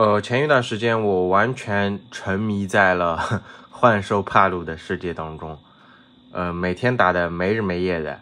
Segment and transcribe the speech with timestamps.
[0.00, 5.58] 呃，前一段时间我完全沉迷在了幻兽帕鲁的世界当中，
[6.32, 8.18] 呃，每天打的没日没夜的，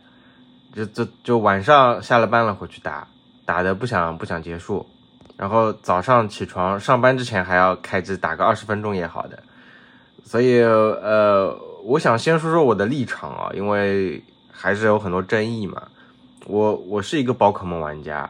[0.75, 3.06] 就就就晚上下了班了回去打，
[3.45, 4.88] 打的不想不想结束，
[5.37, 9.41] 然后早上起床上班之前还要开机打个二十分钟也好的，
[10.25, 14.21] 所以呃，我想先说说我的立场啊，因为
[14.51, 15.81] 还是有很多争议嘛，
[16.47, 18.29] 我我是一个宝可梦玩家。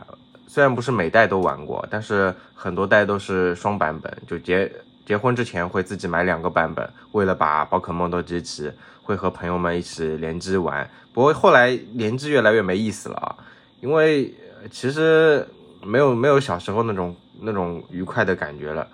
[0.49, 4.11] 虽然不是每代都玩过，但是很多代都是双版本。
[4.27, 4.73] 就结
[5.05, 8.73] 结婚之前会自己买两个版本，为了把宝可梦都集齐，
[9.03, 10.89] 会和朋友们一起联机玩。
[11.13, 13.37] 不过后来联机越来越没意思了啊，
[13.83, 14.33] 因为
[14.71, 15.47] 其实
[15.83, 18.89] 没有没有小时候那种那种愉快的感觉了。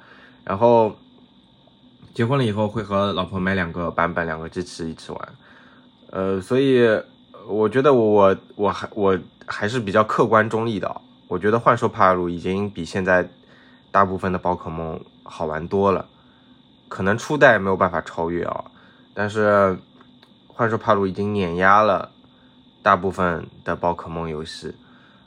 [0.44, 0.94] 然后
[2.12, 5.28] 结婚了以后会和老婆买两个版本，两个机器一起玩。
[6.10, 6.84] 呃，所以
[7.46, 11.00] 我觉得我我还我还是比较客观中立的。
[11.34, 13.28] 我觉得幻兽帕鲁已经比现在
[13.90, 16.06] 大部分的宝可梦好玩多了，
[16.88, 18.66] 可能初代没有办法超越啊，
[19.14, 19.76] 但是
[20.46, 22.12] 幻兽帕鲁已经碾压了
[22.84, 24.72] 大部分的宝可梦游戏，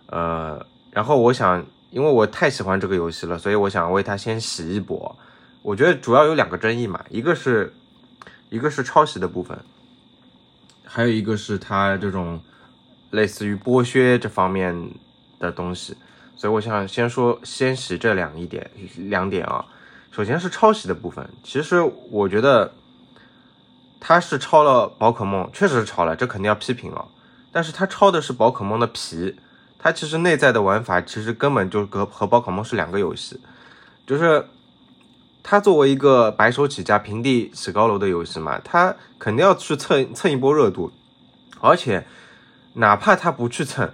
[0.06, 5.14] 呃，然后我想，因为我太喜欢这个游戏了，所以我想为它先洗一波。
[5.62, 7.73] 我觉得主要有两个争议嘛，一个是
[8.50, 9.60] 一个是抄袭的部分，
[10.86, 12.39] 还有一个是它这种
[13.10, 14.89] 类似于剥削这方面。
[15.40, 15.96] 的东西，
[16.36, 19.66] 所以我想先说先洗这两一点两点啊。
[20.12, 22.74] 首先是抄袭的部分，其实我觉得
[24.00, 27.06] 他是抄了宝可梦，确实是抄了，这肯定要批评了。
[27.52, 29.36] 但是他抄的是宝可梦的皮，
[29.78, 33.40] 它其实内在的玩法其实根本就和和宝可梦是两个游戏。
[34.06, 34.48] 就是
[35.44, 40.92] 他作为一个白手起家、平地起高楼的游戏嘛，他肯定要去蹭蹭一波热度，
[41.60, 42.06] 而且
[42.74, 43.92] 哪怕他不去蹭。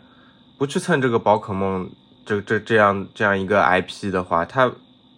[0.63, 1.89] 不去蹭这个宝可梦，
[2.25, 4.71] 这这这样这样一个 IP 的话，它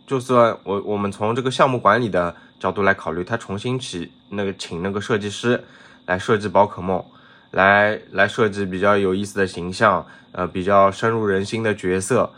[0.08, 5.64] 就算我我们从这个项目管理的角度来考虑，它重新起那个请那个设计师
[6.08, 7.05] 来设计宝可梦，
[7.52, 12.32] 来来设计比较有意思的形象，呃，比较深入人心的角色，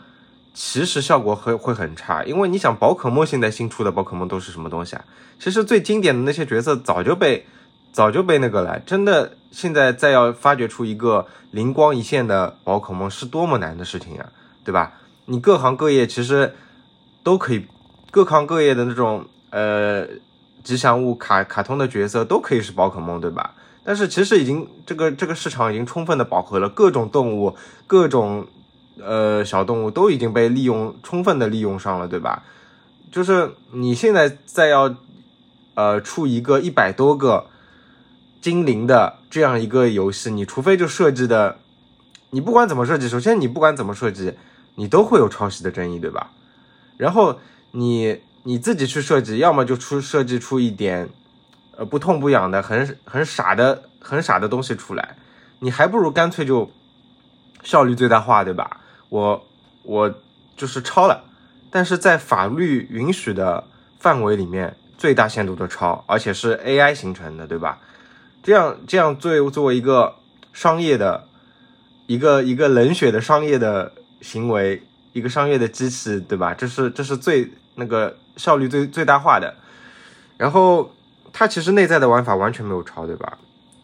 [0.52, 5.04] 其实效果会会很差，因为你想宝可梦现在新出的宝可梦都是什么东西啊？
[5.38, 7.46] 其实最经典的那些角色早就被。
[7.92, 14.26] 早就被那个了，真的，现在再要发掘出一个灵光一现的宝可梦是多么难的事情呀，
[14.62, 14.92] 对吧？
[15.24, 16.54] 你各行各业其实
[17.24, 17.66] 都可以，
[18.10, 20.06] 各行各业的那种呃
[20.62, 23.54] 吉祥物、卡卡通的角色都可以是宝可梦，对吧？
[23.82, 27.56] 但是其实已经这个这个市场已经充分的饱和了，各种动物、
[27.86, 28.46] 各种
[29.02, 32.44] 呃小动物都已经被利用充分的利用上了，对吧？
[33.10, 34.94] 就是你现在再要
[35.74, 37.46] 呃出一个一百多个。
[38.40, 41.58] 精灵的这样一个游戏，你除非就设计的，
[42.30, 44.34] 你不管怎么设计，首先你不管怎么设计，
[44.76, 46.30] 你都会有抄袭的争议，对吧？
[46.96, 47.40] 然后
[47.72, 51.08] 你你自己去设计，要么就出设计出一点，
[51.76, 55.16] 呃不痛不痒的很很傻的很傻的东西出来，
[55.58, 56.70] 你还不如干脆就
[57.62, 58.80] 效率最大化，对吧？
[59.08, 59.46] 我
[59.82, 60.14] 我
[60.56, 61.24] 就是抄了，
[61.70, 63.64] 但是在法律允许的
[63.98, 67.78] 范围里面，最大限度的抄，而且是 AI 形成的，对吧？
[68.48, 70.14] 这样这样作为作为一个
[70.54, 71.26] 商业的，
[72.06, 73.92] 一个一个冷血的商业的
[74.22, 74.82] 行为，
[75.12, 76.54] 一个商业的机器，对吧？
[76.54, 79.54] 这是这是最那个效率最最大化的。
[80.38, 80.94] 然后
[81.30, 83.36] 它其实内在的玩法完全没有抄，对吧？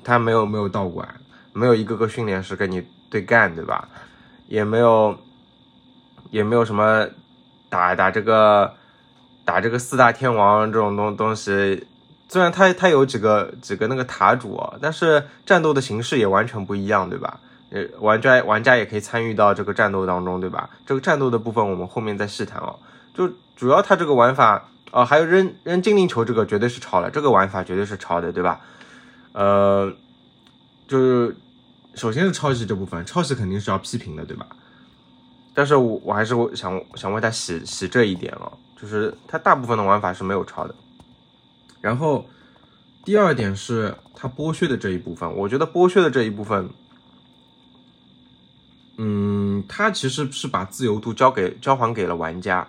[0.03, 1.07] 它没有没有道馆，
[1.53, 3.87] 没有一个个训练师跟你对干，对吧？
[4.49, 5.15] 也没有
[6.31, 7.07] 也没有什么
[7.69, 8.73] 打打这个
[9.45, 11.87] 打这个四大天王这种东东西。
[12.29, 17.39] 虽然它它有几个几个那个塔主啊，但是战斗的形式也完全不一样，对吧？
[17.71, 20.71] 呃，玩家玩家也可以参与到这个战斗当中，对吧？
[20.87, 22.79] 这个战斗的部分我们后面再细谈哦。
[23.13, 28.61] 就主要它这个玩法啊，还有扔扔精灵球这个绝对是抄了，这个玩法绝对是抄的，对吧？
[29.33, 29.93] 呃，
[30.89, 31.37] 就是
[31.95, 34.47] 首先是抄袭这部分，抄袭肯定是要批评的，对吧？
[35.53, 40.75] 但是我我还是想想为他洗洗这一点哦，就是他大部分的玩法是没有抄的。
[41.84, 42.25] 然后，
[43.04, 46.71] 第二点是它剥削的这一部分，我觉得剥削的这一部分，
[48.97, 52.66] 嗯，它其实是把自由度交给交还给了玩家。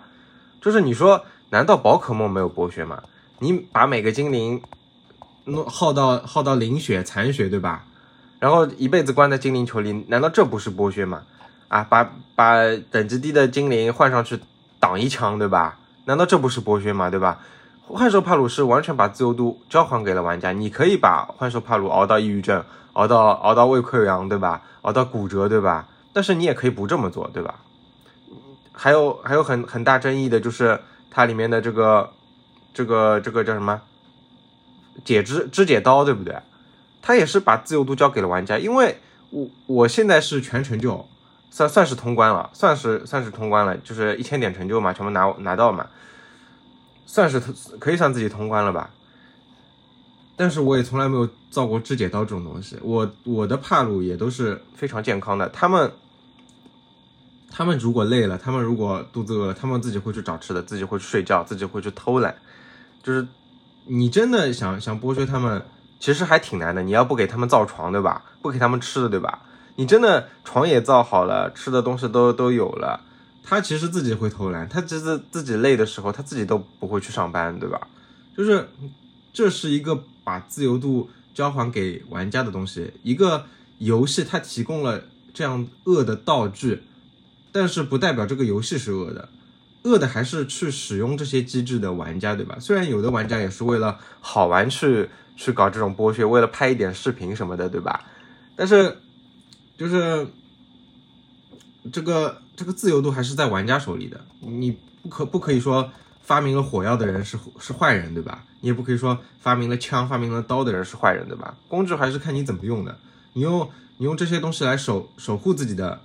[0.60, 3.02] 就是你说，难道宝可梦没有剥削吗？
[3.38, 4.60] 你把每个精灵
[5.46, 7.86] 弄耗到耗到零血残血，对吧？
[8.38, 11.22] 然后一辈子关在精灵球里，难道这不是剥削吗？
[11.68, 12.56] 啊，把把
[12.90, 14.38] 等级低的精灵换上去
[14.78, 15.78] 挡一枪，对吧？
[16.04, 17.08] 难道这不是剥削吗？
[17.08, 17.40] 对吧？
[17.88, 24.62] 幻兽帕鲁是完全把自由度交还给了玩家，你可以把幻兽帕鲁熬到抑郁症，熬到熬到胃溃疡，对吧？
[24.82, 25.86] 熬到骨折，对吧？
[26.12, 27.54] 但是你也可以不这么做，对吧？
[28.72, 30.80] 还有还有很很大争议的就是
[31.10, 32.10] 它里面的这个
[32.74, 33.80] 这个这个叫什么
[35.04, 36.36] 解肢肢解刀，对不对？
[37.00, 38.98] 它也是把自由度交给了玩家，因为
[39.30, 41.06] 我我现在是全成就，
[41.50, 45.86] 算算是通关了，算是算是通关了，就是一千点成就嘛，全部拿拿到嘛，
[47.06, 47.40] 算是
[47.78, 48.90] 可以算自己通关了吧。
[50.36, 55.90] 但是我也从来没有造过肢解刀这种东西，我我的帕鲁也都是非常健康的，他们。
[57.48, 62.36] 他们如果累了，他们如果肚子饿了，他们自己会去找吃的，自己会去睡觉，自己会去偷懒。
[63.02, 63.26] 就是
[63.86, 65.64] 你真的想想剥削他们，
[65.98, 66.82] 其实还挺难的。
[66.82, 68.22] 你要不给他们造床，对吧？
[68.42, 69.40] 不给他们吃的，对吧？
[69.76, 73.00] 你真的床也造好了，吃的东西都都有了，
[73.46, 74.68] 他其实自己会偷懒。
[74.68, 77.86] 他其实自己累的时候，他自己都不会去上班，对吧？
[78.36, 78.68] 就是
[79.32, 82.92] 这是一个把自由度交还给玩家的东西。
[83.02, 83.46] 一个
[83.78, 86.82] 游戏它提供了这样恶的道具。
[87.52, 89.30] 但是不代表这个游戏是恶的，
[89.84, 92.58] 恶的还是去使用这些机制的玩家，对吧？
[92.60, 98.04] 虽然有的玩家也是为了好玩去去搞这种剥削，为了拍一点视频什么的，对吧？
[98.54, 98.98] 但是
[99.78, 100.26] 就是
[101.92, 105.90] 这个这个自由度还是在玩家手里的，你不可不可以说
[106.22, 108.44] 发明了火药的人是是坏人，对吧？
[108.60, 111.56] 你也不可以说发明了枪、发明了刀的人是坏人，对吧？
[111.68, 112.98] 工具还是看你怎么用的，
[113.32, 116.00] 你用你用这些东西来守守护自己的。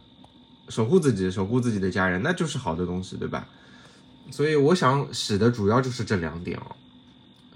[0.69, 3.45] 守护自己，守护自己的家人，那就是好的东西，对吧？
[4.29, 6.71] 所以我想洗的主要就是这两点哦，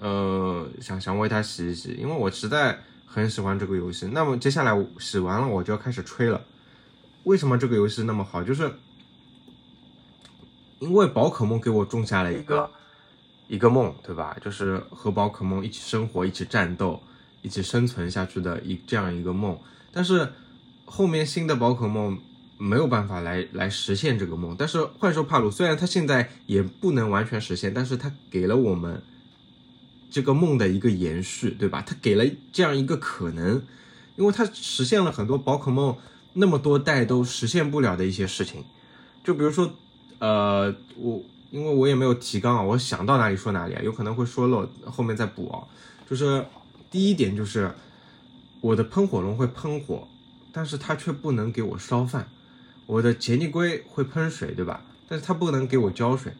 [0.01, 4.05] 呃，想想为它洗一洗，因为我实在很喜欢这个游戏。
[4.07, 6.41] 那么接下来洗完了，我就要开始吹了。
[7.25, 8.41] 为什么这个游戏那么好？
[8.41, 8.73] 就是
[10.79, 12.71] 因为宝可梦给我种下了一个
[13.47, 14.35] 一个梦，对吧？
[14.41, 17.03] 就是和宝可梦一起生活、一起战斗、
[17.41, 19.59] 一起生存下去的一这样一个梦。
[19.91, 20.31] 但是
[20.85, 22.19] 后面新的宝可梦。
[22.57, 29.03] 没有办法来来实现这个梦，但是幻兽帕鲁虽然它现在也不能完全实现，但是它给了我们
[30.09, 31.83] 这个梦的一个延续，对吧？
[31.85, 32.23] 它给了
[32.53, 33.61] 这样一个可能，
[34.15, 35.97] 因为它实现了很多宝可梦
[36.37, 38.63] 那么多代都实现不了的一些事情，
[39.23, 39.73] 就比如说，
[40.19, 45.63] 呃，我因为我也没有提纲啊，我想到哪里说哪里啊，有可能会说漏，后面再补啊。
[46.09, 46.45] 就是
[46.91, 47.73] 第一点就是
[48.59, 50.07] 我的喷火龙会喷火，
[50.51, 52.29] 但是它却不能给我烧饭。
[52.85, 54.81] 我的杰尼龟会喷水，对吧？
[55.07, 56.33] 但是它不能给我浇水。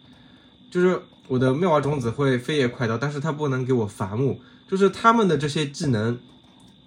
[0.69, 4.41] 就是我的妙蛙种子会飞叶快刀，但是它不能给我伐木。
[4.67, 6.19] 就是他们的这些技能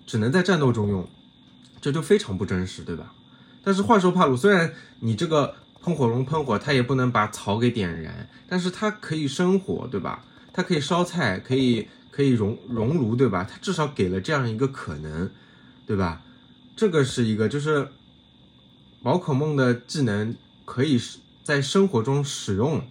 [0.05, 1.09] 只能在战斗中用，
[1.81, 3.13] 这就非常不真实，对吧？
[3.63, 10.25] 但是幻兽帕鲁虽然你这个喷火龙喷火，它也不能把草给点燃，但是它可以生火，对吧？
[10.53, 13.47] 它可以烧菜，可以可以熔熔炉，对吧？
[13.51, 15.31] 它至少给了这样一个可能，
[15.87, 16.23] 对吧？
[16.77, 17.89] 这个是一个就是。
[19.01, 20.35] 宝可梦的技能
[20.65, 21.01] 可以
[21.45, 22.83] 在生活中使用，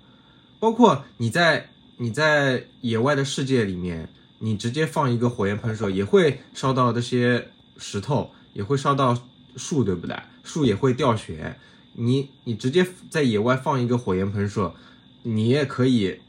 [0.57, 4.07] 包括你在你在野外的世界里面，
[4.39, 9.15] 你直接放一个火焰喷射，也会烧到这些石头，也会烧到
[9.55, 10.17] 树，对不对？
[10.43, 11.55] 树也会掉血。
[11.93, 14.73] 你你直接在野外放一个火焰喷射，
[15.21, 16.19] 你也可以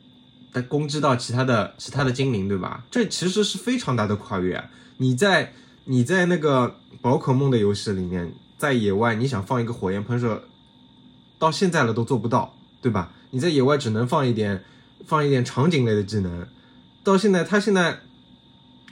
[0.69, 2.85] 攻击到其他的其他的精灵，对吧？
[2.91, 4.63] 这其实是非常大的跨越。
[4.99, 5.55] 你在
[5.87, 8.33] 你在那个宝可梦的游戏里面。
[8.59, 10.43] 在野外，你想放一个火焰喷射，
[11.39, 13.13] 到现在了都做不到，对吧？
[13.31, 14.65] 你在野外只能放一点，
[15.07, 16.45] 放一点场景类的技能。
[17.05, 18.01] 到现在，他现在，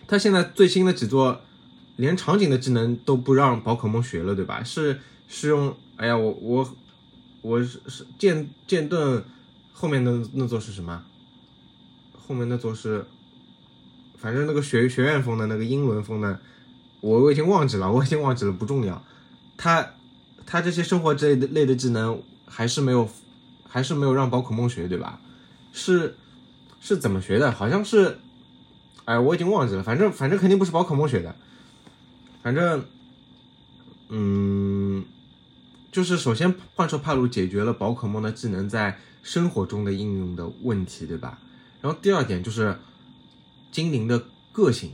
[0.06, 1.40] 他现在最新的几座，
[1.96, 4.62] 连场景的技能都不让宝可梦学了，对吧？
[4.62, 6.76] 是是用，哎呀，我我
[7.42, 9.24] 我是是剑剑盾
[9.72, 11.02] 后面的那座是什么？
[12.28, 13.04] 后面那座是，
[14.18, 16.40] 反正那个学学院风的那个英伦风的，
[17.00, 19.02] 我我已经忘记了，我已经忘记了，不重要。
[19.56, 19.94] 他，
[20.44, 23.08] 他这些生活之类的类的技能还是没有，
[23.68, 25.20] 还是没有让宝可梦学，对吧？
[25.72, 26.16] 是，
[26.80, 27.52] 是怎么学的？
[27.52, 28.18] 好像是，
[29.04, 29.82] 哎，我已经忘记了。
[29.82, 31.34] 反正反正肯定不是宝可梦学的。
[32.46, 32.84] 反正，
[34.08, 35.04] 嗯，
[35.90, 41.40] 就是首先幻兽帕鲁解决了宝可梦的技能在生活中的应用的问题，对吧？
[41.80, 42.78] 然后第二点就是
[43.72, 44.22] 精灵的
[44.52, 44.92] 个性，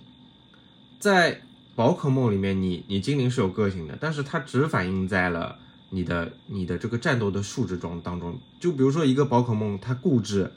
[0.99, 1.43] 在。
[1.75, 8.39] 宝可梦里面，你你精灵是有个性的，但是它只反映在了你的你的这个战斗的数值中当中。
[8.61, 10.53] 就比如说一个宝可梦，它固执，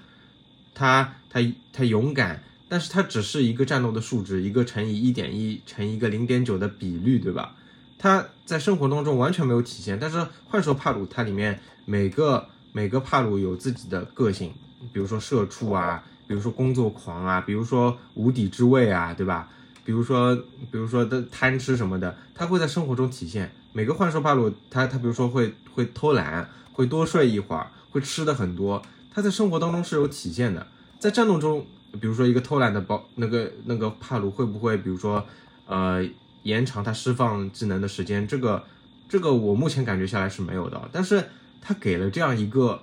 [0.74, 1.40] 它它
[1.72, 7.56] 它勇敢，但是它只是一个战斗的数值，一个乘以一点一乘一个零点九的比率，对吧？
[7.98, 10.00] 它在生活当中完全没有体现。
[10.00, 14.54] 但是幻兽帕鲁它里面每个每个帕鲁有自己的个性，
[14.92, 19.50] 比如说社畜啊，比如说工作狂啊，比如说无底之位啊，对吧？
[19.84, 23.52] 比如说，比如说的贪吃什么的，他会在生活中体现。
[23.72, 28.82] 每个幻兽帕鲁，他他比如说会会偷懒，会多睡一会儿，会吃的很多。
[29.14, 30.66] 它在生活当中是有体现的。
[30.98, 31.68] 在战斗中，
[32.00, 35.26] 比如说一个偷懒的包那个那个帕鲁会不会，比如说
[35.66, 36.08] 呃
[36.44, 38.28] 延长他释放技能的时间？
[38.28, 38.64] 这个
[39.08, 41.24] 这个我目前感觉下来是没有的，但是
[41.62, 42.82] 他给了这样一个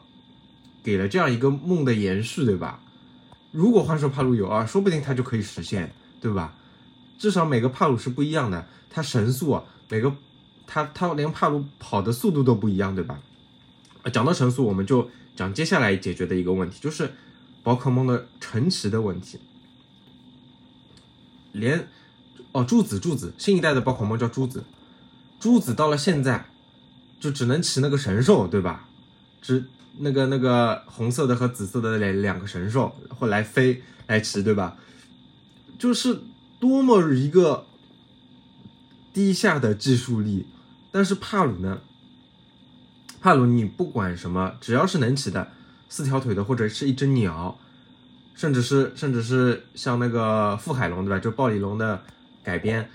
[0.82, 2.80] 给了这样一个梦的延续，对吧？
[3.50, 6.54] 如果幻兽帕鲁有二，说不定他就可以实现，对吧？
[7.18, 10.12] 至少每个帕鲁是不一样的，它神速啊，每个
[10.66, 13.20] 它它连帕鲁跑的速度都不一样，对吧？
[14.02, 17.12] 啊，讲到神速，我们就讲接下来解决的一个问题，就是
[17.62, 19.38] 宝可梦的成奇的问题。
[21.52, 21.88] 连
[22.52, 24.64] 哦，柱子柱子，新一代的宝可梦叫柱子，
[25.38, 26.46] 柱子到了现在
[27.20, 28.88] 就只能骑那个神兽，对吧？
[29.40, 29.64] 只
[29.98, 34.76] 那个那个红色的和紫色的两两个神兽，会来飞来骑，对吧？
[35.78, 36.20] 就是
[36.60, 37.66] 多么一个
[39.12, 40.46] 低下的技术力，
[40.90, 41.80] 但是帕鲁呢？
[43.20, 45.52] 帕鲁你不管什么，只要是能骑的，
[45.92, 47.58] 四条腿的或者是一只鸟，
[48.34, 51.18] 甚至是甚至是像那个富海龙，对吧？
[51.18, 52.02] 就暴鲤龙的
[52.42, 52.88] 改编，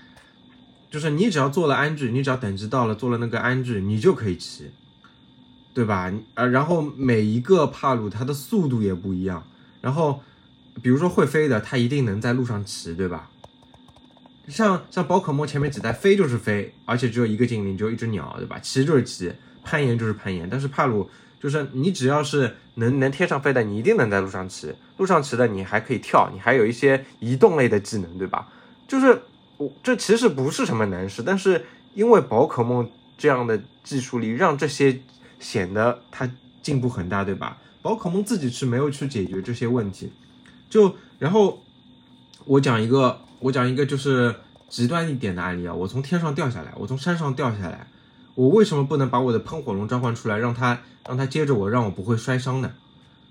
[0.90, 4.72] 就是你只要做了安具，你只要等级到了做了那个安具，你就可以骑。
[5.74, 6.12] 对吧？
[6.34, 9.46] 呃，然后每一个帕鲁它的速度也不一样。
[9.80, 10.20] 然后，
[10.82, 13.30] 比如说会飞的，它一定能在路上骑，对吧？
[14.48, 18.58] 像像宝可梦前面几代飞就是飞，而且只有一个精灵，只有一只鸟，对吧？
[18.58, 20.50] 骑就是骑，攀岩就是攀岩。
[20.50, 21.08] 但是帕鲁
[21.40, 24.74] 就是你只要是能能天上飞的，你一定能在路上骑。
[24.96, 28.48] 路上骑的你还可以跳，你还有一些移动类的技能，对吧？
[28.86, 29.22] 就是
[29.56, 35.00] 我这其实不是什么难事，但是因为宝可梦这样的技术力，让这些。
[35.40, 36.28] 显得它
[36.62, 37.58] 进步很大，对吧？
[37.80, 40.10] 宝可梦自己是没有去解决这些问题，
[40.68, 41.62] 就然后
[42.44, 44.34] 我讲一个，我讲一个就是
[44.68, 47.86] 极端一点的案例啊，我从天上掉下来，我从山上掉下来，
[48.34, 52.70] 我为什么不能把我的喷火龙召唤出来，让它让它接着我，让我不会摔伤呢？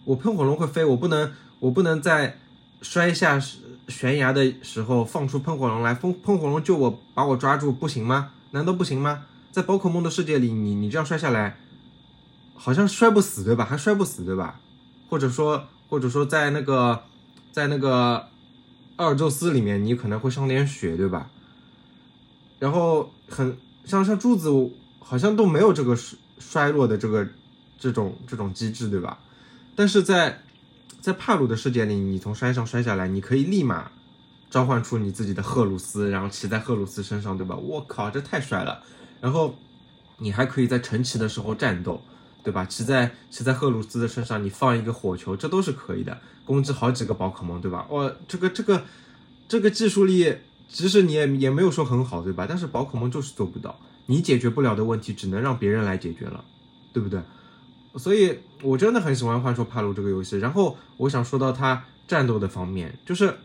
[0.04, 2.40] 我喷火龙会飞，我不能我不能在
[2.82, 3.40] 摔下
[3.88, 8.32] 悬崖的时候放出喷火龙来，喷喷火龙救我，把我抓住，不行吗？
[8.52, 9.26] 难道不行吗？
[9.52, 11.58] 在宝可梦的世界里，你你这样摔下来。
[12.56, 13.64] 好像摔不死对吧？
[13.64, 14.60] 还摔不死对吧？
[15.10, 17.04] 或者说，或者说在那个，
[17.52, 18.28] 在那个
[18.96, 21.30] 阿尔宙斯里面，你可能会伤点血对吧？
[22.58, 23.56] 然后很
[23.86, 24.50] 像像柱子，
[25.00, 27.28] 好像都没有这个衰衰落的这个
[27.78, 29.20] 这种这种机制对吧？
[29.76, 30.42] 但是在
[31.00, 33.92] 在帕鲁的世界里，你从山上摔下来，你可以立马
[34.50, 37.56] 召唤出你自己的赫鲁斯，然后骑在赫鲁斯身上对吧？
[37.56, 38.82] 我靠，这太帅了！
[39.22, 39.56] 然后
[40.18, 42.02] 你还可以在晨骑的时候战斗。
[42.44, 42.64] 对吧？
[42.64, 47.86] 骑在骑在赫鲁斯的身上，你放一个火球，这都是可以的，攻击好几个宝可梦，对吧？
[47.90, 48.86] 哦，这个这个
[49.50, 50.34] 这个技术力，
[50.70, 52.46] 其实你也也没有说很好，对吧？
[52.48, 56.46] 但是宝可梦就是做不到，你解决不了的问题，只能让别人来解决了，
[56.94, 57.20] 对不对？
[57.96, 60.38] 所以我真的很喜欢《幻兽帕鲁》这个游戏。
[60.38, 63.38] 然后我想说到它战斗的方面，就是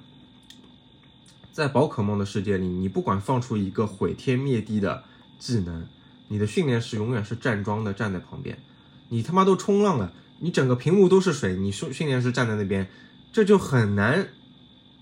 [1.52, 5.04] 在宝可梦的世界里，你不管放出一个毁天灭地的
[5.38, 5.86] 技能，
[6.28, 8.58] 你的训练师永远是站桩的，站在旁边。
[9.08, 12.88] 你他妈都冲浪了，你整个屏幕都是水，你训训练师站在那边，
[13.32, 14.28] 这就很难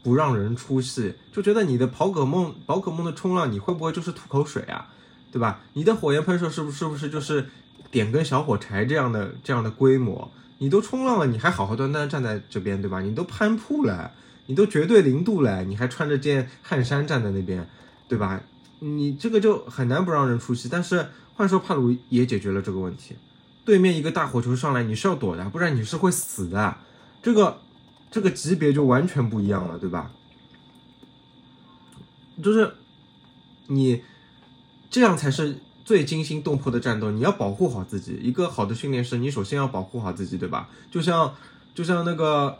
[0.02, 4.88] 不让人出戏，就觉得你的宝可梦宝可梦的冲浪，你会不会就是吐口水啊，
[5.30, 5.60] 对吧？
[5.74, 7.48] 你的火焰喷射是不是不是就是
[7.90, 10.30] 点根小火柴这样的这样的规模？
[10.58, 13.00] 你都冲浪了，你还好好端端站在这边，对吧？
[13.00, 14.12] 你都攀铺了，
[14.46, 17.66] 你都绝对零度了，你还穿着件汗衫站在那边，
[18.08, 18.42] 对吧？
[18.80, 20.68] 你这个就很难不让人出戏。
[20.70, 23.16] 但是幻兽帕鲁也解决了这个问题。
[23.64, 26.76] 对面一个大火球上来，你是要躲的，不然你是会死的。
[27.22, 27.60] 这个
[28.10, 30.10] 这个级别就完全不一样了，对吧？
[32.42, 32.74] 就是
[33.66, 34.02] 你
[34.90, 35.58] 这样才是
[35.90, 37.10] 最惊心动魄的战斗。
[37.10, 40.68] 你要保护好自己，一个好的训练师，你首先要保护好自己，对吧？
[40.88, 41.34] 就像
[41.74, 42.58] 就像那个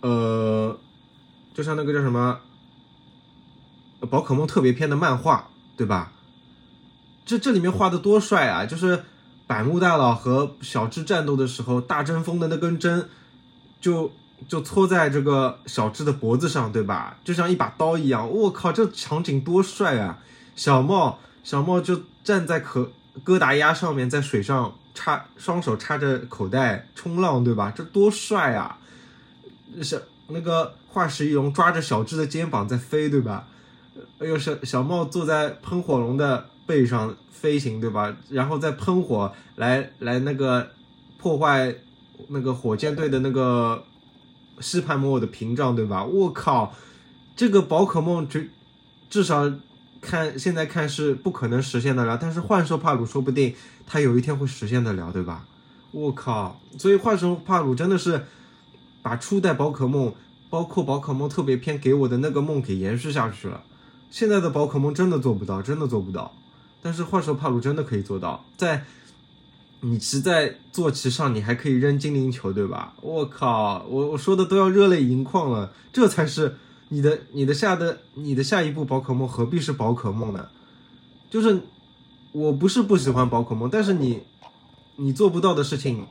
[0.00, 0.78] 呃，
[1.52, 2.40] 就像那个叫什么
[4.08, 6.12] 宝可梦特别篇的漫画，对吧？
[7.26, 8.64] 这这里面画的多帅啊！
[8.64, 9.04] 就是。
[9.44, 13.06] 百慕大佬和小智战斗的时候，大针锋的那根针
[13.82, 14.10] 就
[14.48, 17.18] 就戳在这个小智的脖子上，对吧？
[17.22, 18.26] 就像一把刀一样。
[18.30, 20.20] 我靠，这场景多帅啊！
[20.56, 22.90] 小茂小茂就站在可
[23.24, 27.72] 戈达鸭上面，在水上插双手插着口袋冲浪，对吧？
[27.74, 28.78] 这多帅啊！
[29.82, 29.96] 小
[30.28, 33.46] 那个化石翼龙抓着小智的肩膀在飞，对吧？
[34.18, 36.48] 哎呦，小小茂坐在喷火龙的。
[36.64, 38.16] 背上飞行，对吧？
[38.30, 40.70] 然后再喷火来来那个
[41.18, 41.74] 破坏
[42.28, 43.84] 那个火箭队的那个
[44.60, 46.04] 西潘摩尔的屏障，对吧？
[46.04, 46.72] 我靠，
[47.34, 48.48] 这个宝可梦至
[49.10, 49.52] 至少
[50.02, 53.54] 看现在看是不可能实现的了，但是幻兽帕鲁说不定
[53.86, 55.46] 它有一天会实现得了，对吧？
[55.92, 56.60] 我靠！
[56.78, 58.24] 所以幻兽帕鲁真的是
[59.00, 60.12] 把初代宝可梦，
[60.50, 63.62] 包括宝可梦特别篇给我的那个梦给延续下去了。
[64.10, 66.34] 现在的宝可梦真的做不到，真的做不到。
[66.82, 68.84] 但是幻兽帕鲁真的可以做到，在
[69.80, 72.94] 你骑在坐骑上，你还可以扔精灵球，对吧？
[73.02, 73.84] 我靠！
[73.88, 76.56] 我我说的都要热泪盈眶了，这才是
[76.92, 80.46] 你的你的下的你的下一步宝可梦何必是宝可梦呢？
[81.30, 81.62] 就是
[82.32, 84.22] 我不是不喜欢宝可梦，但是你
[84.96, 86.06] 你做不到的事情，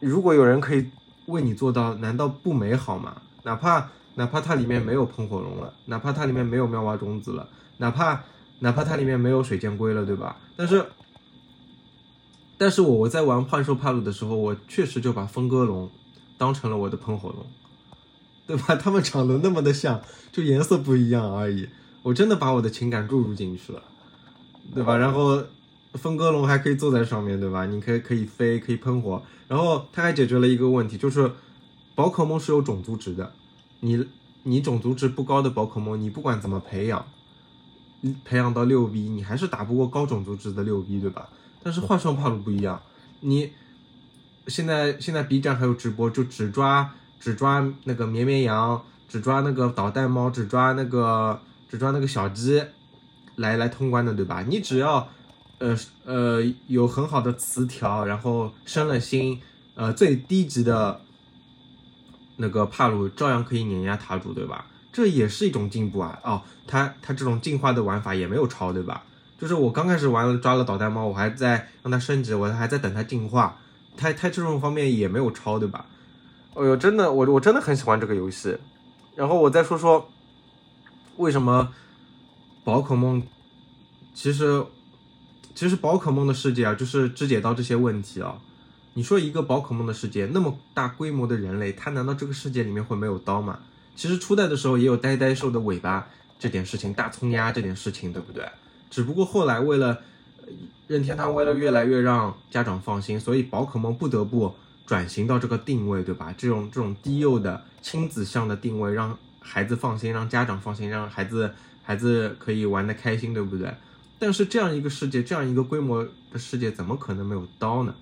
[0.00, 0.90] 如果有人可以
[1.26, 3.22] 为你做到，难道不美好吗？
[3.44, 8.24] 哪怕哪怕它里面没有喷火龙了，哪怕它里面没有妙蛙种子了，哪怕
[8.58, 10.38] 哪怕它里面没有水箭龟了，对吧？
[10.56, 10.84] 但是，
[12.58, 15.88] 但是我我在玩幻兽帕鲁的时候，我确实就把风歌龙
[16.36, 17.46] 当成了我的喷火龙，
[18.50, 18.74] 对吧？
[18.74, 20.02] 它们长得那么的像，
[20.32, 21.68] 就颜色不一样而已。
[22.02, 23.80] 我真的把我的情感注入进去了，
[24.74, 24.96] 对吧？
[24.96, 25.40] 然后
[25.94, 27.64] 风歌龙还可以坐在上面对吧？
[27.66, 31.30] 你可以可以飞，可以喷火，然后它还解决了一个问题，就是
[31.94, 33.32] 宝可梦是有种族值的，
[33.78, 34.04] 你
[34.42, 37.06] 你种族值不高的宝可梦，你不管怎么培养，
[38.24, 41.28] 培养到六 B，你还是打不过高种族值的六 B，对吧？
[41.62, 42.82] 但是幻兽帕鲁不一样，
[43.20, 43.52] 你
[44.48, 51.40] 现在现在 B 站还有直播，就只抓只抓那个绵绵羊，只抓那个导弹猫，只抓那个。
[51.70, 52.60] 只抓那个小鸡
[53.36, 54.42] 来来通关的，对吧？
[54.42, 55.08] 你只要
[55.58, 59.40] 呃呃有很好的词条，然后升了星，
[59.76, 61.00] 呃最低级的
[62.38, 64.66] 那个帕鲁照样可以碾压塔主，对吧？
[64.92, 66.18] 这也是一种进步啊！
[66.24, 69.04] 哦，他他这种进化的玩法也没有超，对吧？
[69.38, 73.56] 就是我刚开始玩抓了导弹猫，我还在让它升级，我还在等它进化，
[73.96, 75.86] 它它这种方面也没有超，对吧？
[76.54, 78.56] 哎呦，真的，我我真的很喜欢这个游戏。
[79.16, 80.08] 然后我再说说。
[81.16, 81.70] 为什么
[82.64, 83.22] 宝可梦？
[84.14, 84.64] 其实，
[85.54, 88.38] 其实宝可梦的世界啊，就是肢解到这些问题啊。
[88.94, 93.58] 你说一个宝可梦的世界那么大规模的人类，他难道这个世界里面会没有刀吗？
[93.94, 96.08] 其实初代的时候也有呆呆兽的尾巴
[96.38, 98.48] 这点事情，大葱鸭这点事情，对不对？
[98.88, 99.98] 只不过后来为了
[100.86, 104.54] 任天堂为了越来越让家长放心，所以宝可梦不得不
[104.90, 106.34] 转型到这个定位，对吧？
[106.36, 109.16] 这种这种低幼的亲子向的定位，让。
[109.42, 113.72] 孩子放心，让家长放心，让孩子孩子可以玩的开心，对不对？
[114.18, 117.94] 但是这样一个世界，这样一个规模的世界，怎么可能没有刀呢？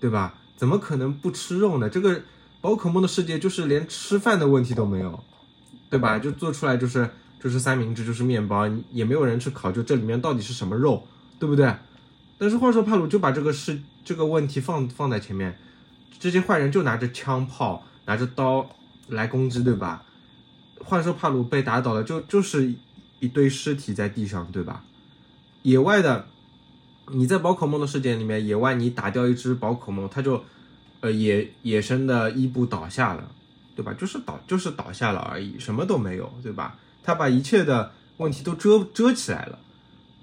[0.00, 0.34] 对吧？
[0.56, 1.90] 怎么可能不吃肉呢？
[1.90, 2.22] 这个
[2.60, 5.22] 宝可梦的世界就是连吃饭的问题都没有，
[5.90, 6.18] 对吧？
[6.18, 7.08] 就做出来就是
[7.38, 11.06] 就是三明治，就是面包，也没有人去考究这里面到底是什么肉，
[11.38, 11.72] 对不对？
[12.38, 15.56] 但是幻兽帕鲁就把这个事这个问题放放在前面，
[16.18, 18.68] 这些坏人就拿着枪炮，拿着刀
[19.08, 20.04] 来攻击，对吧？
[20.84, 22.74] 幻兽帕鲁被打倒了，就就是
[23.20, 24.84] 一堆尸体在地上，对吧？
[25.62, 26.26] 野外的，
[27.12, 30.44] 你在宝可梦的世界里面，野外你打掉一只宝可梦，它就，
[31.00, 33.30] 呃，野野生的伊布倒下了，
[33.76, 33.92] 对吧？
[33.94, 36.76] 就是倒就是倒下了而已，什么都没有，对吧？
[37.04, 39.58] 他把一切的问题都遮遮起来了，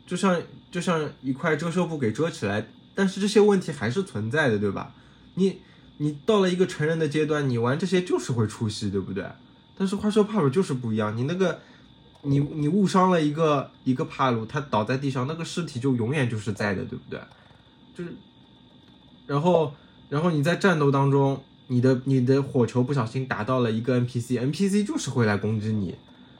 [0.06, 4.93] 就像就像一块遮羞布给遮起来，但是这些问题还是存在的，对吧？
[5.36, 5.62] 你
[6.01, 9.25] 你到了一个成人的阶段，你玩这些就是会出戏，对不对？
[9.77, 11.59] 但是幻兽帕鲁就是不一样，你那个，
[12.23, 17.19] 你你误伤了一个一个帕鲁，他倒在地上，那个尸体就永远就是在的，对不对？
[17.95, 18.13] 就是，
[19.27, 19.73] 然后
[20.09, 25.95] 然后你在战斗当中，你的你的火球不小心打到了一个 NPC，NPC 就是会来攻击你，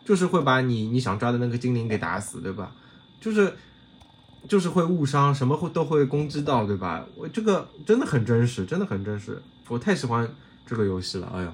[0.06, 2.74] 就是会把你你想抓的那个精灵给打死，对吧？
[3.20, 3.54] 就是
[4.48, 7.06] 就是会误伤，什么会都会攻击到，对吧？
[7.16, 10.30] 我这个真的很真实，真的很真实，我太喜欢
[10.66, 11.54] 这个游戏了，哎呀。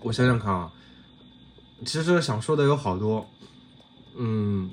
[0.00, 0.70] 我想想看啊，
[1.86, 3.26] 其实想说的有好多，
[4.14, 4.70] 嗯，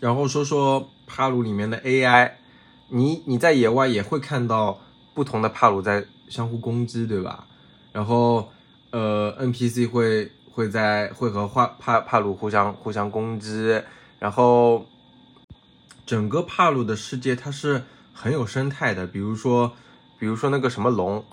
[0.00, 2.32] 然后说说帕鲁里面的 AI，
[2.88, 4.80] 你你在野外也会看到
[5.14, 7.46] 不同的帕鲁在相互攻击，对吧？
[7.92, 8.50] 然后
[8.90, 13.80] 呃，NPC 会会在会和帕帕帕鲁互相互相攻击，
[14.18, 14.84] 然后
[16.06, 19.72] 整个帕鲁的世界它是很有生态的，比如说
[20.18, 21.24] 比如说那个什么龙，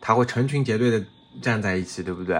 [0.00, 1.04] 它会成群结队的。
[1.40, 2.36] 站在一起，对不对？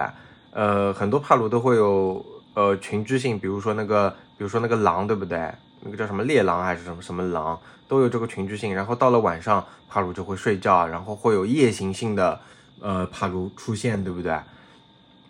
[0.50, 5.38] 呃，很多帕鲁都会有呃群居性，比如说那个，比如说那个狼，对不对？
[5.82, 8.74] 那个叫什么猎狼还是什么什么狼，都有这个群居性。
[8.74, 12.40] 然后到了晚上，帕鲁就会睡觉，然后会有夜行性的
[12.80, 14.36] 呃帕鲁出现，对不对？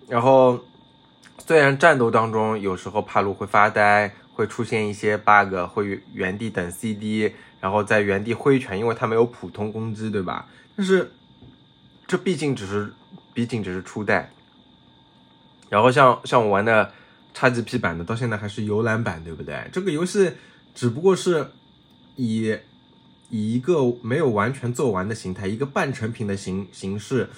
[0.08, 0.58] 然后
[1.36, 10.48] 虽然战斗当中有时候帕鲁会发呆，会出现一些 bug，会原地等 CD，然后在原地挥拳，因为它没有普通攻击，对吧？
[10.74, 11.12] 但是
[12.06, 12.92] 这毕竟只是。
[13.32, 14.32] 毕竟只是初代，
[15.68, 16.92] 然后像像我玩的
[17.32, 19.68] XGP 版的，到现在还是游览版，对不对？
[19.72, 20.32] 这个游戏
[20.74, 21.46] 只不过是
[22.16, 22.58] 以
[23.30, 27.30] 以一个没有完全做完的形态，一个半成品的形形式，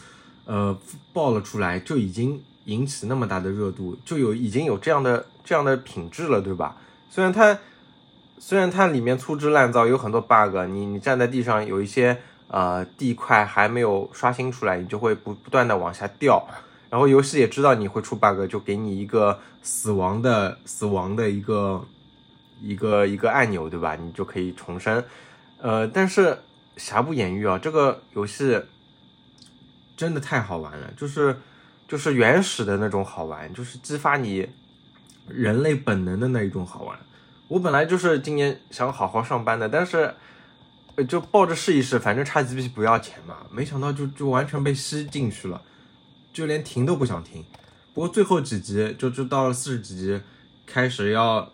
[0.47, 0.77] 呃，
[1.13, 6.79] 爆了出来，就已经引起那么大的热度，就有已经有这样的这样的品质了，对吧？
[7.13, 7.59] 虽然它
[8.39, 12.17] 虽然它里面粗制滥造，有很多 bug，你你站在地上有一些
[12.49, 16.43] 呃地块还没有刷新出来，你就会不不断的往下掉。
[16.89, 21.85] 然后游戏也知道你会出 bug，就给你一个死亡的死亡的一个
[22.63, 23.95] 一个一个按钮，对吧？
[23.95, 25.05] 你就可以重生。
[25.61, 26.39] 呃，但是
[26.79, 28.59] 瑕不掩瑜啊，这个游戏
[29.99, 31.39] 真的太好玩了，就是
[31.87, 34.49] 就是原始的那种好玩，就是激发你
[35.29, 36.99] 人类本能的那一种好玩。
[37.49, 40.15] 我本来就是今年想好好上班的，但是
[40.95, 45.61] 呃就抱着试一试，反正 XGP 不要钱嘛，没想到就就完全被吸进去了，
[46.33, 47.45] 就连停都不想停。
[47.95, 50.21] 不过最后几集就就到了四十几集，
[50.67, 51.53] 开始要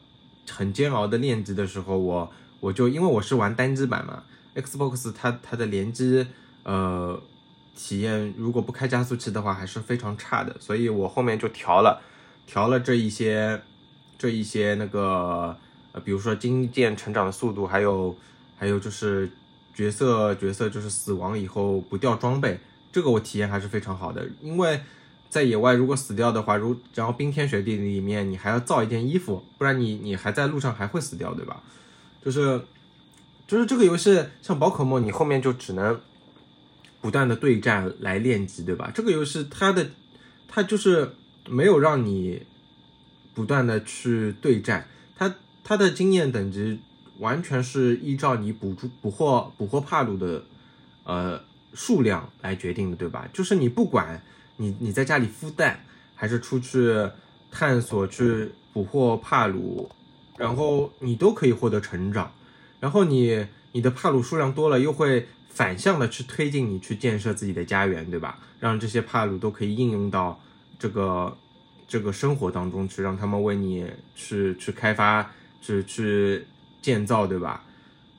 [0.48, 4.22] 很煎熬的练级的时候，我我就因为我是玩单机版嘛
[4.54, 6.24] ，Xbox 它它的联机
[6.62, 7.20] 呃
[7.76, 12.00] 体验如果不开加速器的话还是非常差的，所以我后面就调了
[12.48, 13.62] 调了这一些
[14.18, 15.54] 这一些那个
[15.92, 18.16] 呃比如说金剑成长的速度，还有
[18.56, 19.30] 还有就是
[19.72, 22.58] 角色角色就是死亡以后不掉装备，
[22.90, 24.80] 这个我体验还是非常好的，因为。
[25.30, 31.62] 在野外如果死掉的话，如然后冰天雪地里面你还要造一件衣服，不然你你还在路上还会死掉，对吧？
[32.24, 32.62] 就是
[33.46, 36.00] 就是这个游戏像宝可梦，你后面就只能
[37.02, 38.90] 不断的对战来练级，对吧？
[38.94, 39.90] 这个游戏它的
[40.48, 41.12] 它就是
[41.48, 42.42] 没有让你
[43.34, 45.34] 不断的去对战，它
[45.64, 46.80] 它的经验等级
[47.18, 50.44] 完全是依照你捕捉捕获捕获帕鲁的
[51.04, 51.42] 呃
[51.74, 53.28] 数量来决定的，对吧？
[53.32, 54.22] 就是你不管。
[54.60, 55.84] 你你在家里孵蛋，
[56.16, 56.92] 还是出去
[57.48, 59.88] 探索去捕获帕鲁，
[60.36, 62.32] 然后你都可以获得成长，
[62.80, 68.40] 然后你你的帕鲁数量多了，又会反向的去推进你去建设自己的家园，对吧？
[68.58, 70.40] 让这些帕鲁都可以应用到
[70.78, 71.36] 这个
[71.86, 76.46] 这个生活当中去，让他们为你去去开发，去去
[76.80, 77.64] 建造，对吧？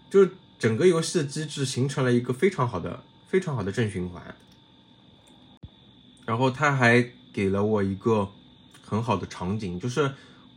[0.10, 4.36] 就整个游戏的机制形成了一个非常好的非常好的正循环。
[6.26, 8.30] 然后他还给了我一个
[8.84, 10.12] 很好的场景，就是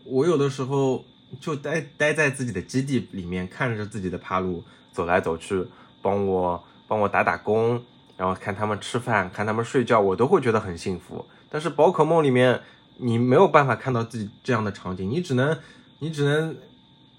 [0.05, 1.05] 我有的时候
[1.41, 5.65] 就待待在自己的基地里面，看着自己的帕鲁走来走去，
[6.03, 7.83] 帮我帮我打打工，
[8.17, 11.25] 然后看他们吃饭，看他们睡觉，我都会觉得很幸福。
[11.53, 12.63] 但是宝可梦里面
[12.97, 15.57] 你没有办法看到自己这样的场景，你只能
[15.99, 16.57] 你只能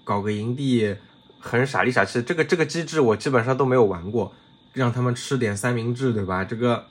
[0.02, 0.96] 搞个营地，
[1.38, 2.20] 很傻里傻气。
[2.20, 4.34] 这个这个机制我基本上都没有玩过，
[4.72, 6.44] 让他们吃点三明治，对吧？
[6.44, 6.86] 这个。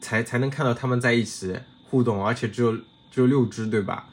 [0.00, 1.58] 才才能看到他们在一起
[1.88, 2.76] 互动，而且只有
[3.10, 4.06] 只有六只，对吧？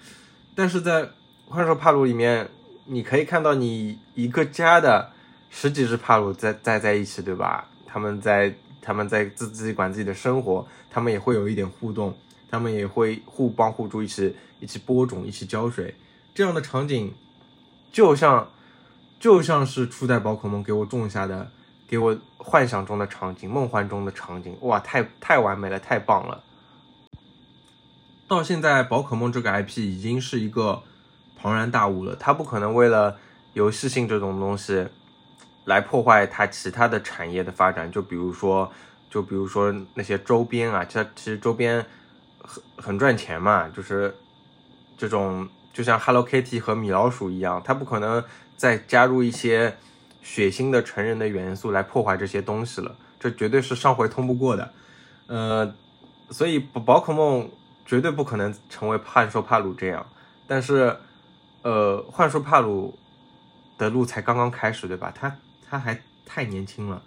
[0.55, 1.09] 但是在
[1.49, 2.49] 幻兽帕鲁里面，
[2.85, 5.11] 你可以看到你一个家的
[5.49, 7.67] 十几只帕鲁在在在一起，对吧？
[7.85, 12.15] 他们在他们在自自己管自己的生活，他们也会有一点互动，
[12.51, 15.95] 他们也会互帮互助，一起一起播种，一起浇水，
[16.35, 17.11] 这样的场景
[17.91, 18.51] 就像
[19.19, 21.49] 就像是初代宝可梦给我种下的。
[21.87, 26.41] 给我幻想中的场景，梦幻中的场景，哇，太太完美了，太棒了！
[28.29, 30.83] 到现在，宝可梦这个 IP 已经是一个
[31.35, 33.17] 庞然大物了，它不可能为了
[33.51, 34.87] 游戏性这种东西
[35.65, 37.91] 来破坏它其他的产业的发展。
[37.91, 38.71] 就比如说，
[39.09, 41.85] 就比如说那些周边啊，其实其实周边
[42.51, 44.15] 很很赚钱嘛，就是
[44.97, 48.23] 这种就像 Hello Kitty 和米老鼠一样，它不可能
[48.57, 49.77] 再加入一些。
[50.23, 54.71] 血腥的成人的元素来破坏这些东西了，这绝对是上回通不过的，
[55.25, 55.73] 呃，
[56.29, 57.49] 所以宝宝可梦
[57.87, 60.05] 绝对不可能成为幻兽帕鲁这样，
[60.45, 60.95] 但是，
[61.63, 62.95] 呃，幻兽帕鲁
[63.79, 65.11] 的路才刚刚开始，对吧？
[65.11, 65.35] 他
[65.67, 67.01] 他还太年轻了，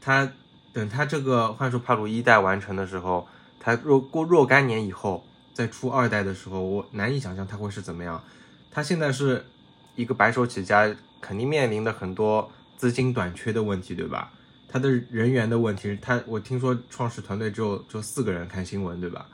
[0.00, 0.28] 他
[0.72, 3.28] 等他这个幻兽帕鲁一代完成的时候，
[3.62, 8.22] 他若过若干年以后再出二代的时候，我难以想象他会是怎么样。
[8.70, 9.46] 他现在是
[9.94, 10.94] 一个白手起家。
[11.24, 14.32] 肯定面临的很多资金短缺的问题，对吧？
[14.68, 19.24] 他的人员的问题，他我听说创始团队只有就四个人，看新闻，对吧？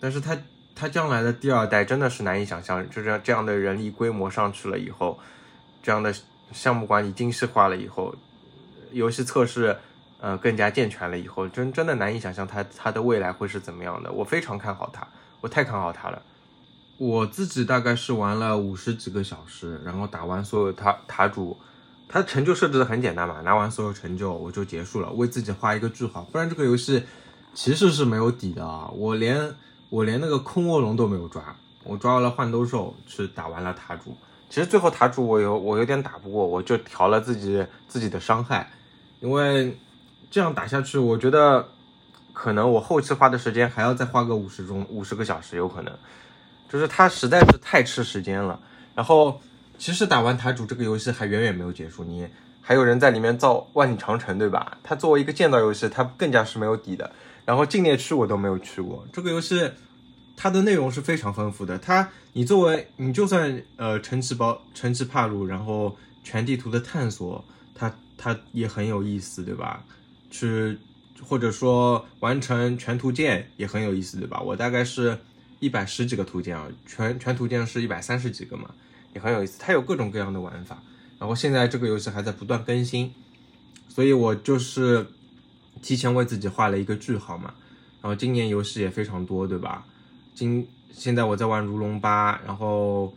[0.00, 0.36] 但是他
[0.74, 5.16] 他将来的第二代真的是难以想象，就这样这样的人力规模上去了以后，
[5.80, 6.12] 这样的
[6.50, 8.12] 项目管理精细化了以后，
[8.90, 9.76] 游戏测试
[10.20, 14.10] 呃更加健全了以后，真真的难以想象他他的未来会是怎么样的。
[14.12, 15.06] 我非常看好他，
[15.40, 16.22] 我太看好他了。
[16.98, 21.56] 我自己大概是玩了五十几个小时，然后打完所有塔塔主，
[22.08, 26.22] 它成就设置的很简单嘛，拿完所有成就我就结束了，为自己画一个句号。
[26.32, 27.04] 不然这个游戏
[27.52, 28.90] 其实是没有底的啊！
[28.94, 29.54] 我连
[29.90, 34.16] 我连那个空卧龙都没有抓，我抓了幻斗兽去打完了塔主，
[34.48, 38.70] 其实最后塔主我有我有点打不过，我就调了自己自己的伤害，
[39.20, 39.76] 因为
[40.36, 41.66] 这样打下去，我觉得
[42.34, 45.90] 可能我后期花的时间还要再花个五十钟五十个小时，有可能，
[46.68, 48.60] 就是它实在是太吃时间了。
[48.94, 49.40] 然后
[49.78, 52.28] 其实打完塔主这个游戏还远远没有结束，你
[52.60, 54.76] 还有人在里面造万里长城，对吧？
[54.82, 57.10] 它作为一个建造游戏，它更加是没有底的。
[57.46, 59.70] 然后境内区我都没有去过，这个游戏。
[60.36, 61.78] 它的内容是非常丰富的。
[61.78, 67.42] 它，你作为你就算呃城池包城池帕路，然后全地图的探索，
[67.74, 69.82] 它它也很有意思，对吧？
[70.30, 70.78] 去
[71.22, 74.40] 或者说完成全图鉴也很有意思，对吧？
[74.40, 75.18] 我大概是
[75.60, 78.70] 一百十几个图鉴啊，全全图鉴是一百三十几个嘛，
[79.14, 79.58] 也很有意思。
[79.58, 80.82] 它有各种各样的玩法。
[81.18, 83.12] 然后现在这个游戏还在不断更新，
[83.88, 85.06] 所以我就是
[85.80, 87.54] 提前为自己画了一个句号嘛。
[88.02, 89.86] 然后今年游戏也非常多，对吧？
[90.34, 93.12] 今现在我在玩如龙八，然后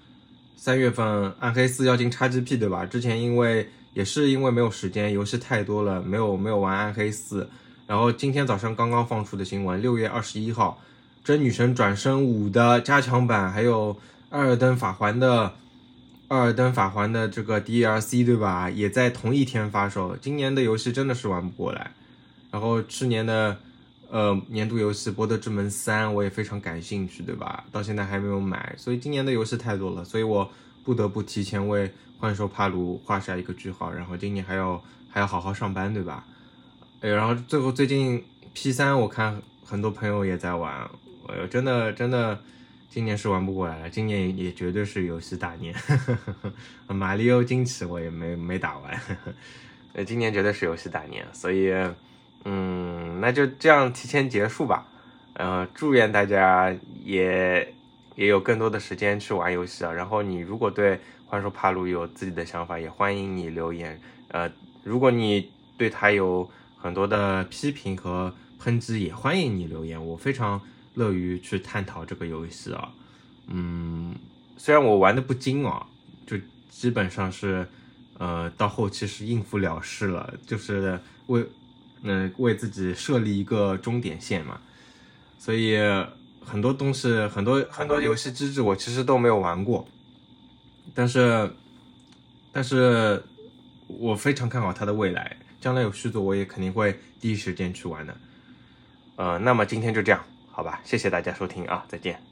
[0.62, 2.86] 三月份暗黑四要进 XGP 对吧？
[2.86, 7.50] 之前因为也是因为没有时间，游戏太多了，没有没有玩暗黑四。
[7.88, 10.82] 然后今天早上刚刚放出的新闻，六月二十一号，
[11.24, 13.98] 真女神转生五的加强版，还有
[14.32, 15.54] 艾尔登法环的
[16.28, 18.70] 艾尔登法环的这个 DLC 对吧？
[18.70, 20.18] 也在同一天发售。
[20.18, 21.92] 今年的游戏真的是玩不过来。
[22.52, 23.58] 然后去年的。
[24.12, 27.64] 呃，年度游戏《博德之门三》我也非常感兴趣，对吧？
[27.72, 30.50] 到现在还没有买，所以今年的游戏太多了，所以我
[30.84, 33.94] 不得不提前为《幻兽帕鲁》画下一个句号。
[33.94, 36.26] 然后今年还要还要好好上班，对吧？
[37.02, 38.24] 哎，然后最后最近
[38.56, 40.90] P 三，我看很多朋友也在玩，
[41.28, 42.42] 哎呦，真的真的，
[42.90, 43.90] 今年是玩不过来了。
[43.92, 45.76] 今年也绝对是游戏大年，
[46.90, 49.00] 马里奥惊奇我也没没打完，
[49.94, 51.72] 呃， 今年绝对是游戏大年，所以。
[52.46, 54.88] 嗯，那就这样提前结束吧。
[55.34, 56.74] 呃，祝愿大家
[57.04, 57.74] 也
[58.16, 59.92] 也有更多的时间去玩游戏啊。
[59.92, 64.00] 然后你如果对《幻兽帕鲁》有自己的想法，也欢迎你留言。
[64.30, 64.52] 呃，
[64.84, 70.04] 如果你对他有很多的批评和抨击，也欢迎你留言。
[70.06, 70.60] 我非常
[70.96, 72.92] 乐于去探讨这个游戏啊。
[73.48, 74.16] 嗯，
[74.58, 75.86] 虽然我玩的不精啊，
[76.26, 76.38] 就
[76.70, 77.68] 基本上是
[78.18, 81.46] 呃到后期是应付了事了，就是为。
[82.02, 84.60] 嗯，为自己设立一个终点线嘛，
[85.38, 85.78] 所以
[86.42, 89.88] 很多东西，很多很多游戏机制，我其实都没有玩过，
[90.96, 91.52] 但是，
[92.52, 93.22] 但是
[93.88, 98.16] 我非常看好它的未来，将来有续作，我也肯定会第一时间去玩的。
[99.18, 102.29] 呃，那么今天就这样，好吧，谢谢大家收听啊，再见。